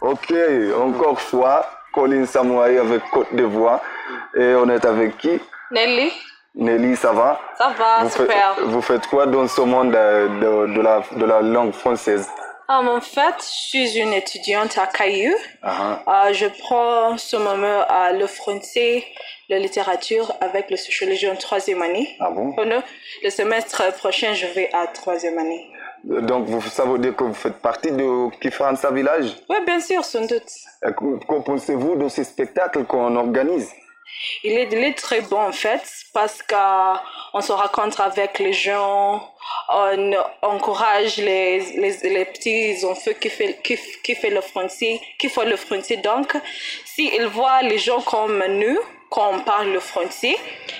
[0.00, 0.32] Ok,
[0.78, 3.80] encore fois, Colin Samouaï avec Côte d'Ivoire.
[4.36, 5.40] Et on est avec qui?
[5.70, 6.12] Nelly,
[6.54, 7.40] Nelly, ça va?
[7.58, 8.56] Ça va, vous, faites, super.
[8.64, 10.28] vous faites quoi dans ce monde euh,
[10.68, 12.28] de, de la, de la langue française?
[12.68, 15.34] Um, en fait, je suis une étudiante à Caillou.
[15.62, 19.04] Ah, Euh, je prends ce moment euh, le français,
[19.50, 22.16] la littérature avec la sociologie en troisième année.
[22.20, 22.54] Ah bon?
[22.56, 22.82] Oh non,
[23.22, 25.66] le semestre prochain, je vais à troisième année.
[26.04, 29.36] Donc, vous, ça veut dire que vous faites partie de Kifransa Village?
[29.48, 30.50] Oui, bien sûr, sans doute.
[31.26, 33.70] Qu'en pensez-vous de ces spectacles qu'on organise?
[34.44, 39.32] Il est, il est très bon en fait parce qu'on se rencontre avec les gens,
[39.70, 40.12] on
[40.42, 45.44] encourage les, les, les petits enfants qui font qui, qui fait le français, qui font
[45.44, 45.96] le français.
[45.96, 46.36] Donc,
[46.84, 48.78] s'ils voient les gens comme nous,
[49.14, 50.36] quand on parle le français,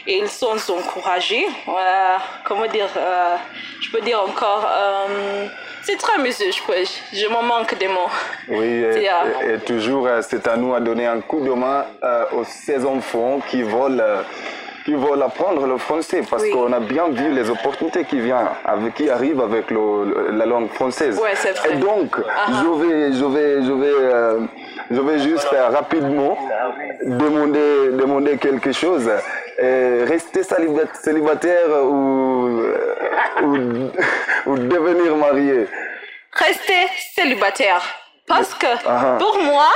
[0.09, 3.37] et ils sont encouragés, euh, comment dire, euh,
[3.81, 5.47] je peux dire encore, euh,
[5.85, 6.75] c'est très amusant, je, peux,
[7.13, 8.11] je me manque des mots.
[8.49, 11.85] Oui, et, euh, et- et toujours, c'est à nous à donner un coup de main
[12.33, 14.03] aux ces enfants qui veulent,
[14.85, 16.51] qui veulent apprendre le français, parce Oui.
[16.51, 20.71] qu'on a bien vu les opportunités qui viennent, avec, qui arrivent avec le- la langue
[20.73, 21.19] française.
[21.19, 21.69] Ouais, c'est vrai.
[21.73, 22.47] Et donc, Ah.
[22.61, 23.95] je vais, je vais, je vais,
[24.91, 26.37] je vais juste rapidement
[27.05, 29.11] demander, demander quelque chose.
[29.63, 32.63] Euh, rester célibat- célibataire ou,
[33.43, 33.57] ou,
[34.47, 35.67] ou devenir marié?
[36.33, 37.83] rester célibataire.
[38.27, 39.17] Parce que Ah.
[39.21, 39.69] pour moi,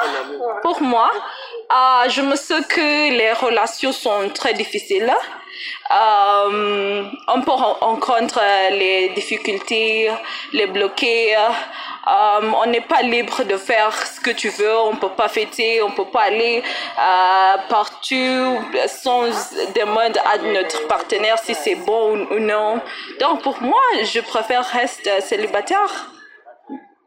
[0.62, 1.10] pour moi,
[1.70, 5.12] euh, je me sais que les relations sont très difficiles.
[5.90, 10.10] Euh, on peut ren- rencontrer les difficultés,
[10.52, 11.34] les bloquer.
[11.36, 14.78] Euh, on n'est pas libre de faire ce que tu veux.
[14.78, 19.24] On peut pas fêter, on peut pas aller euh, partout sans
[19.74, 22.80] demander à notre partenaire si c'est bon ou, non.
[23.20, 25.92] Donc pour moi, je préfère rester célibataire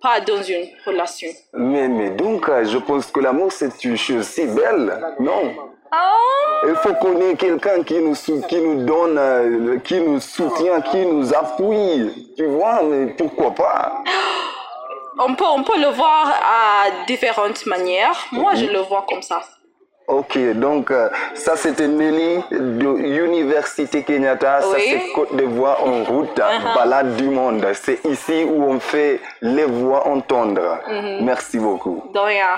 [0.01, 1.29] pas dans une relation.
[1.53, 5.53] Mais, mais donc, je pense que l'amour, c'est une chose si belle, non?
[6.67, 11.05] Il faut qu'on ait quelqu'un qui nous, qui nous donne, euh, qui nous soutient, qui
[11.05, 12.33] nous appuie.
[12.37, 14.03] Tu vois, mais pourquoi pas?
[15.23, 18.25] On, peut, on peut le voir à différentes manières.
[18.31, 19.41] Moi, je le vois comme ça.
[20.07, 26.41] Ok, donc euh, ça c'était Nelly de l'Université Kenyatta, ça c'est Côte d'Ivoire en route,
[26.75, 27.65] balade du monde.
[27.73, 30.79] C'est ici où on fait les voix entendre.
[31.21, 32.03] Merci beaucoup.
[32.13, 32.57] De rien.